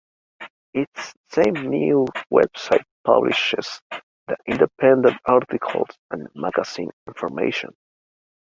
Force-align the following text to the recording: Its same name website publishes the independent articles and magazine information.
Its 0.73 1.13
same 1.29 1.53
name 1.53 2.07
website 2.33 2.83
publishes 3.03 3.79
the 4.25 4.35
independent 4.47 5.15
articles 5.27 5.89
and 6.09 6.27
magazine 6.33 6.89
information. 7.05 7.71